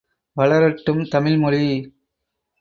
வளரட்டும் 0.37 1.03
தமிழ் 1.07 1.37
மொழி! 1.37 1.63